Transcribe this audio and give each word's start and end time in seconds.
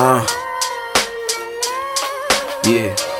Uh. 0.00 0.24
Yeah. 2.64 3.17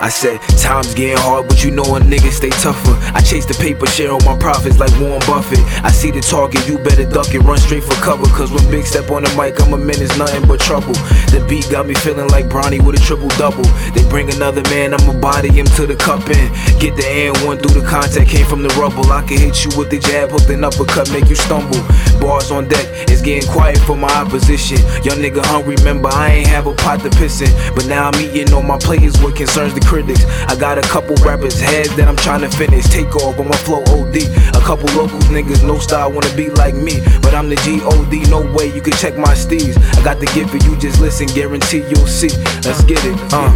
I 0.00 0.08
said, 0.08 0.40
time's 0.56 0.94
getting 0.94 1.18
hard, 1.18 1.46
but 1.46 1.62
you 1.62 1.70
know 1.70 1.84
a 1.84 2.00
nigga 2.00 2.32
stay 2.32 2.48
tougher. 2.48 2.96
I 3.12 3.20
chase 3.20 3.44
the 3.44 3.52
paper, 3.54 3.86
share 3.86 4.12
on 4.12 4.24
my 4.24 4.36
profits 4.38 4.78
like 4.78 4.90
Warren 4.98 5.20
Buffett. 5.26 5.60
I 5.84 5.90
see 5.90 6.10
the 6.10 6.22
target, 6.22 6.66
you 6.66 6.78
better 6.78 7.04
duck 7.04 7.34
it, 7.34 7.40
run 7.40 7.58
straight 7.58 7.84
for 7.84 7.94
cover. 8.00 8.24
Cause 8.32 8.50
when 8.50 8.70
Big 8.70 8.86
step 8.86 9.10
on 9.10 9.24
the 9.24 9.34
mic, 9.34 9.60
I'm 9.60 9.74
a 9.74 9.76
menace, 9.76 10.16
nothing 10.16 10.46
but 10.46 10.60
trouble. 10.60 10.94
The 11.34 11.44
beat 11.48 11.68
got 11.70 11.86
me 11.86 11.94
feeling 11.94 12.28
like 12.28 12.46
Bronny 12.46 12.80
with 12.80 12.94
a 12.94 13.02
triple 13.02 13.28
double. 13.34 13.66
They 13.92 14.06
bring 14.08 14.32
another 14.32 14.62
man, 14.70 14.94
I'ma 14.94 15.18
body 15.18 15.50
him 15.50 15.66
to 15.74 15.86
the 15.86 15.96
cup 15.96 16.22
and 16.30 16.48
get 16.78 16.94
the 16.94 17.04
and 17.04 17.36
one 17.44 17.58
through 17.58 17.82
the 17.82 17.86
contact, 17.86 18.30
came 18.30 18.46
from 18.46 18.62
the 18.62 18.70
rubble. 18.78 19.10
I 19.10 19.26
can 19.26 19.36
hit 19.36 19.64
you 19.66 19.70
with 19.76 19.90
the 19.90 19.98
jab, 19.98 20.30
hook 20.30 20.48
an 20.48 20.62
uppercut, 20.62 21.10
make 21.10 21.28
you 21.28 21.34
stumble. 21.34 21.82
Bars 22.22 22.52
on 22.52 22.68
deck, 22.68 22.86
it's 23.10 23.22
getting 23.22 23.50
quiet 23.50 23.78
for 23.78 23.96
my 23.96 24.12
opposition. 24.14 24.78
Young 25.02 25.18
nigga 25.18 25.44
hungry, 25.44 25.74
remember 25.82 26.08
I 26.08 26.40
ain't 26.40 26.48
have 26.48 26.68
a 26.68 26.74
pot 26.74 27.00
to 27.02 27.10
piss 27.10 27.42
in. 27.42 27.50
But 27.74 27.86
now 27.86 28.08
I'm 28.08 28.20
eating 28.22 28.54
all 28.54 28.62
my 28.62 28.78
players 28.78 29.18
what 29.20 29.34
concerns 29.34 29.74
the 29.74 29.80
critics. 29.90 30.24
I 30.46 30.54
got 30.54 30.78
a 30.78 30.82
couple 30.82 31.16
rappers' 31.16 31.58
heads 31.58 31.90
that 31.96 32.06
I'm 32.06 32.14
trying 32.14 32.42
to 32.42 32.48
finish. 32.56 32.86
Take 32.86 33.16
off 33.16 33.40
on 33.40 33.48
my 33.48 33.56
flow 33.66 33.82
OD. 33.90 34.22
A 34.54 34.62
couple 34.62 34.86
locals 34.94 35.24
niggas, 35.34 35.66
no 35.66 35.78
style, 35.78 36.12
wanna 36.12 36.32
be 36.36 36.48
like 36.50 36.76
me. 36.76 37.02
But 37.20 37.34
I'm 37.34 37.48
the 37.48 37.56
G-O-D, 37.66 38.30
no 38.30 38.40
way 38.54 38.70
you 38.72 38.80
can 38.80 38.92
check 38.92 39.18
my 39.18 39.34
steeds. 39.34 39.76
I 39.98 40.04
got 40.04 40.20
the 40.20 40.26
gift 40.26 40.50
for 40.50 40.62
you, 40.62 40.76
just 40.78 41.00
listen, 41.00 41.26
guarantee 41.34 41.82
you'll 41.90 42.06
see. 42.06 42.30
Let's 42.62 42.84
get 42.84 43.04
it, 43.04 43.18
uh. 43.34 43.50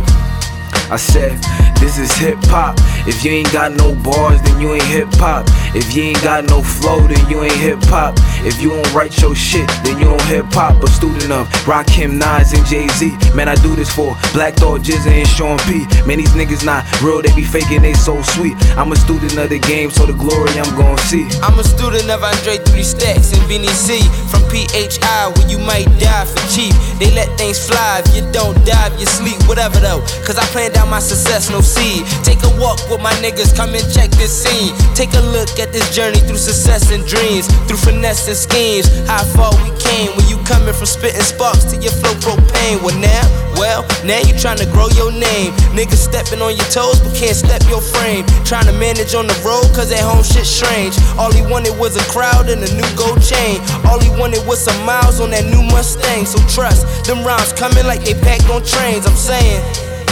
I 0.91 0.97
said, 0.97 1.39
this 1.79 1.99
is 1.99 2.11
hip 2.19 2.39
hop. 2.51 2.77
If 3.07 3.25
you 3.25 3.31
ain't 3.31 3.53
got 3.53 3.73
no 3.73 3.95
bars, 3.95 4.43
then 4.43 4.61
you 4.61 4.75
ain't 4.75 4.91
hip 4.91 5.09
hop. 5.15 5.47
If 5.75 5.95
you 5.95 6.03
ain't 6.03 6.23
got 6.23 6.45
no 6.51 6.63
flow, 6.63 7.01
then 7.07 7.31
you 7.31 7.43
ain't 7.43 7.57
hip 7.57 7.79
hop. 7.85 8.19
If 8.45 8.61
you 8.61 8.69
don't 8.69 8.93
write 8.93 9.17
your 9.23 9.35
shit, 9.35 9.67
then 9.85 9.99
you 9.99 10.05
don't 10.05 10.23
hip 10.29 10.45
hop. 10.53 10.83
A 10.85 10.87
student 10.87 11.33
of 11.33 11.49
Rakim, 11.65 12.21
Nas, 12.21 12.53
and 12.53 12.65
Jay 12.67 12.87
Z. 13.01 13.17
Man, 13.35 13.49
I 13.49 13.55
do 13.57 13.75
this 13.75 13.89
for 13.89 14.15
Black 14.37 14.55
Thought, 14.61 14.83
GZA, 14.83 15.25
and 15.25 15.29
Sean 15.29 15.59
P. 15.65 15.89
Man, 16.05 16.19
these 16.19 16.37
niggas 16.37 16.65
not 16.65 16.85
real, 17.01 17.23
they 17.23 17.35
be 17.35 17.43
faking, 17.43 17.81
they 17.81 17.95
so 17.95 18.21
sweet. 18.37 18.53
I'm 18.77 18.93
a 18.93 18.97
student 18.97 19.37
of 19.39 19.49
the 19.49 19.59
game, 19.59 19.91
so 19.91 20.05
the 20.05 20.13
glory 20.13 20.53
I'm 20.61 20.77
gon' 20.77 20.99
see. 21.09 21.25
I'm 21.41 21.59
a 21.59 21.65
student 21.65 22.11
of 22.11 22.23
Andre 22.23 22.59
3 22.59 22.83
Stacks 22.83 23.33
and 23.33 23.43
Vinny 23.49 23.73
C. 23.73 24.05
From 24.29 24.45
PHI, 24.53 25.33
where 25.33 25.49
you 25.49 25.59
might 25.59 25.89
die 25.97 26.29
for 26.29 26.45
cheap. 26.53 26.77
They 27.01 27.09
let 27.17 27.33
things 27.41 27.57
fly, 27.57 28.03
if 28.05 28.15
you 28.15 28.29
don't 28.31 28.55
dive, 28.69 28.93
you 29.01 29.07
sleep, 29.07 29.41
whatever 29.49 29.81
though. 29.81 30.05
Cause 30.29 30.37
I 30.37 30.45
planned 30.53 30.77
out 30.77 30.89
my 30.89 31.01
success, 31.01 31.49
no 31.49 31.63
seed. 31.63 32.05
Take 32.21 32.45
a 32.45 32.53
walk 32.61 32.77
with 32.93 33.01
my 33.01 33.13
niggas, 33.25 33.57
come 33.57 33.73
and 33.73 33.87
check 33.89 34.11
this 34.21 34.45
scene. 34.45 34.77
Take 34.95 35.17
a 35.17 35.25
look 35.33 35.49
at 35.57 35.73
this 35.73 35.89
journey 35.97 36.21
through 36.21 36.37
success 36.37 36.93
and 36.93 37.07
dreams, 37.09 37.49
through 37.65 37.81
finesse 37.81 38.29
and 38.29 38.34
schemes. 38.35 38.87
How 39.07 39.25
far 39.35 39.53
we 39.63 39.71
came 39.79 40.11
when 40.17 40.27
you 40.29 40.39
coming 40.45 40.75
from 40.75 40.87
spitting 40.87 41.23
sparks 41.23 41.65
to 41.73 41.77
your 41.81 41.93
flow 41.93 42.15
propane. 42.21 42.83
Well, 42.83 42.97
now, 43.01 43.25
well, 43.57 43.83
now 44.05 44.21
you 44.21 44.37
trying 44.37 44.59
to 44.59 44.69
grow 44.71 44.89
your 44.95 45.13
name. 45.13 45.53
Niggas 45.73 46.01
stepping 46.01 46.41
on 46.41 46.57
your 46.57 46.69
toes, 46.69 47.01
but 47.01 47.15
can't 47.17 47.37
step 47.37 47.63
your 47.69 47.81
frame. 47.81 48.25
Trying 48.45 48.67
to 48.67 48.77
manage 48.77 49.15
on 49.15 49.27
the 49.27 49.39
road, 49.45 49.67
cause 49.75 49.91
at 49.93 50.05
home 50.05 50.23
shit 50.23 50.47
strange. 50.47 50.95
All 51.19 51.33
he 51.33 51.43
wanted 51.47 51.77
was 51.79 51.97
a 51.97 52.05
crowd 52.13 52.49
and 52.49 52.61
a 52.63 52.71
new 52.75 52.91
gold 52.97 53.23
chain. 53.23 53.61
All 53.89 53.99
he 53.99 54.11
wanted 54.21 54.45
was 54.47 54.61
some 54.61 54.79
miles 54.85 55.21
on 55.21 55.31
that 55.31 55.45
new 55.45 55.63
Mustang. 55.73 56.27
So 56.27 56.39
trust, 56.49 56.87
them 57.07 57.25
rhymes 57.25 57.53
coming 57.53 57.87
like 57.87 58.05
they 58.05 58.15
packed 58.15 58.49
on 58.51 58.63
trains. 58.63 59.07
I'm 59.07 59.17
saying. 59.17 59.63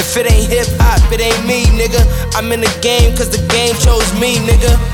If 0.03 0.17
it 0.17 0.31
ain't 0.31 0.51
hip 0.51 0.67
hop, 0.77 1.01
it 1.13 1.21
ain't 1.21 1.47
me, 1.47 1.65
nigga. 1.79 2.03
I'm 2.35 2.51
in 2.53 2.61
the 2.61 2.79
game 2.83 3.17
cause 3.17 3.31
the 3.31 3.41
game 3.49 3.73
chose 3.81 4.05
me, 4.21 4.37
nigga. 4.43 4.92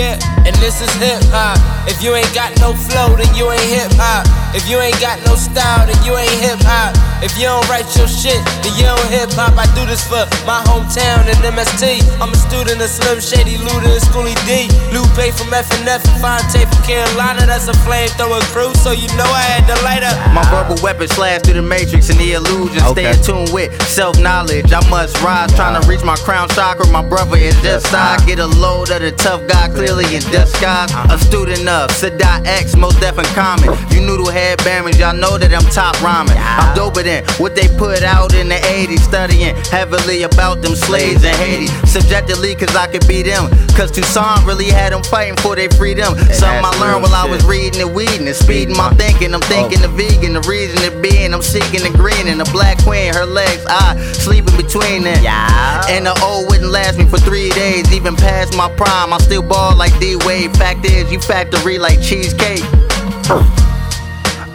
Yeah, 0.00 0.16
and 0.48 0.56
this 0.64 0.80
is 0.80 0.88
hip 0.96 1.20
hop. 1.28 1.60
If 1.84 2.00
you 2.00 2.16
ain't 2.16 2.32
got 2.32 2.56
no 2.56 2.72
flow, 2.72 3.20
then 3.20 3.28
you 3.36 3.52
ain't 3.52 3.68
hip 3.68 3.92
hop. 4.00 4.24
If 4.56 4.64
you 4.64 4.80
ain't 4.80 4.96
got 4.96 5.20
no 5.28 5.36
style, 5.36 5.84
then 5.84 6.00
you 6.08 6.16
ain't 6.16 6.40
hip 6.40 6.56
hop. 6.64 6.96
If 7.20 7.36
you 7.36 7.44
don't 7.44 7.68
write 7.68 7.84
your 7.92 8.08
shit, 8.08 8.40
then 8.64 8.72
you 8.80 8.88
don't 8.88 9.10
hip 9.12 9.28
hop. 9.36 9.60
I 9.60 9.68
do 9.76 9.84
this 9.84 10.00
for 10.00 10.24
my 10.48 10.64
hometown 10.64 11.28
and 11.28 11.36
MST. 11.44 12.00
I'm 12.16 12.32
a 12.32 12.40
student 12.48 12.80
of 12.80 12.88
Slim 12.88 13.20
Shady, 13.20 13.60
Luda, 13.60 13.92
and 13.92 14.00
Schoolly 14.00 14.32
D. 14.48 14.72
Lupe 14.88 15.36
from 15.36 15.52
FNF 15.52 16.00
and 16.00 16.16
Phonte 16.24 16.64
from 16.64 16.80
Carolina. 16.88 17.44
That's 17.44 17.68
a 17.68 17.76
flamethrower 17.84 18.40
crew, 18.56 18.72
so 18.80 18.96
you 18.96 19.12
know 19.20 19.28
I 19.28 19.44
had 19.52 19.68
to 19.68 19.76
light 19.84 20.00
up. 20.00 20.09
My 20.34 20.44
verbal 20.50 20.76
weapon 20.82 21.08
slash 21.08 21.42
through 21.42 21.54
the 21.54 21.62
matrix 21.62 22.08
and 22.08 22.18
the 22.18 22.34
illusion. 22.34 22.80
Stay 22.94 23.10
in 23.10 23.22
tune 23.22 23.52
with 23.52 23.70
self 23.82 24.18
knowledge. 24.20 24.72
I 24.72 24.80
must 24.88 25.20
rise, 25.22 25.52
trying 25.54 25.80
to 25.80 25.86
reach 25.88 26.04
my 26.04 26.16
crown 26.16 26.48
chakra. 26.50 26.86
My 26.88 27.02
brother 27.02 27.36
is 27.36 27.54
just 27.62 27.92
I 27.92 28.16
get 28.26 28.38
a 28.38 28.46
load 28.46 28.90
of 28.90 29.00
the 29.02 29.12
tough 29.12 29.46
guy 29.48 29.68
clearly 29.68 30.04
in 30.14 30.22
disguise. 30.30 30.90
A 31.10 31.18
student 31.18 31.68
of 31.68 31.90
Sadat 31.90 32.46
X, 32.46 32.76
Mos 32.76 32.98
Def 33.00 33.18
and 33.18 33.26
common. 33.28 33.70
You 33.90 34.00
noodle 34.02 34.30
head 34.30 34.58
bandits, 34.62 34.98
y'all 34.98 35.16
know 35.16 35.38
that 35.38 35.52
I'm 35.52 35.66
top 35.72 35.96
rhyming. 36.02 36.36
I'm 36.36 36.76
doper 36.76 37.02
than 37.02 37.24
what 37.42 37.56
they 37.56 37.66
put 37.78 38.02
out 38.02 38.34
in 38.34 38.48
the 38.48 38.60
80s. 38.70 39.00
Studying 39.00 39.56
heavily 39.72 40.22
about 40.22 40.62
them 40.62 40.76
slaves 40.76 41.24
in 41.24 41.34
Haiti. 41.34 41.66
Subjectively, 41.86 42.54
cause 42.54 42.74
I 42.76 42.86
could 42.86 43.06
beat 43.08 43.24
them. 43.24 43.48
Cause 43.74 43.90
Toussaint 43.90 44.44
really 44.44 44.68
had 44.68 44.92
them 44.92 45.02
fighting 45.02 45.36
for 45.38 45.56
their 45.56 45.70
freedom. 45.70 46.12
Something 46.30 46.62
I 46.62 46.70
learned 46.78 47.02
while 47.02 47.14
I 47.14 47.26
was 47.26 47.42
reading 47.44 47.80
and 47.80 47.94
weeding 47.94 48.28
and 48.28 48.36
speeding 48.36 48.76
my 48.76 48.90
thinking. 49.00 49.32
I'm 49.32 49.40
thinking 49.48 49.80
the 49.80 49.88
vegan, 49.88 50.19
the 50.28 50.40
reason 50.42 50.78
it 50.82 51.00
being. 51.00 51.32
I'm 51.32 51.42
seeking 51.42 51.82
the 51.82 51.96
green 51.96 52.28
and 52.28 52.38
the 52.38 52.48
black 52.52 52.78
queen, 52.84 53.14
her 53.14 53.24
legs, 53.24 53.64
I 53.66 53.96
sleeping 54.12 54.56
between 54.56 55.02
them. 55.02 55.22
Yeah. 55.22 55.82
And 55.88 56.06
the 56.06 56.20
old 56.22 56.50
wouldn't 56.50 56.70
last 56.70 56.98
me 56.98 57.06
for 57.06 57.18
three 57.18 57.50
days, 57.50 57.92
even 57.92 58.14
past 58.16 58.56
my 58.56 58.68
prime. 58.76 59.12
I 59.12 59.18
still 59.18 59.42
ball 59.42 59.74
like 59.76 59.98
D 59.98 60.16
Wade. 60.26 60.56
Fact 60.56 60.84
is, 60.84 61.10
you 61.10 61.20
factory 61.20 61.78
like 61.78 62.00
cheesecake. 62.00 62.62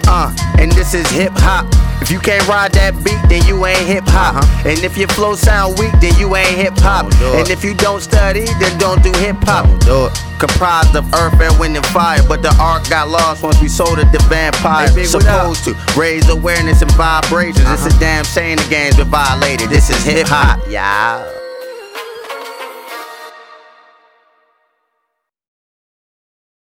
Uh, 0.08 0.34
and 0.60 0.72
this 0.72 0.94
is 0.94 1.10
hip 1.10 1.34
hop. 1.36 1.66
If 2.02 2.12
you 2.12 2.20
can't 2.20 2.46
ride 2.48 2.72
that 2.74 2.94
beat, 3.04 3.18
then 3.30 3.46
you 3.48 3.66
ain't 3.66 3.88
hip 3.88 4.04
hop. 4.08 4.44
And 4.66 4.78
if 4.84 4.98
your 4.98 5.08
flow 5.10 5.36
sound 5.36 5.80
weak, 5.80 5.94
then 6.00 6.14
you 6.20 6.36
ain't 6.36 6.56
hip 6.56 6.78
hop. 6.78 7.10
Don't 7.10 7.20
do 7.20 7.26
it. 7.34 7.40
And 7.42 7.50
if 7.50 7.64
you 7.64 7.74
don't 7.74 8.02
study, 8.02 8.46
then 8.60 8.78
don't 8.78 9.02
do 9.02 9.12
hip 9.18 9.38
hop. 9.42 9.66
Do. 9.82 10.10
Comprised 10.38 10.96
of 10.96 11.08
earth 11.16 11.40
and 11.40 11.58
wind 11.60 11.78
and 11.78 11.86
fire, 11.88 12.22
but 12.28 12.42
the 12.42 12.54
ark 12.60 12.88
got 12.90 13.08
lost 13.10 13.42
once 13.42 13.60
we 13.62 13.68
sold 13.68 13.98
it 14.00 14.12
to 14.12 14.22
vampires. 14.28 14.90
Hey, 14.92 14.96
big. 15.02 15.08
Supposed 15.08 15.64
to 15.66 15.74
raise 15.98 16.30
awareness 16.30 16.82
and 16.82 16.92
vibrations. 16.92 17.66
It's 17.66 17.86
a 17.86 18.00
damn 18.00 18.26
shame 18.26 18.58
the 18.58 18.68
games 18.70 18.98
been 18.98 19.08
violated. 19.08 19.70
This 19.70 19.90
is 19.90 20.04
hip 20.04 20.28
hop. 20.28 20.60
Yeah. 20.68 21.45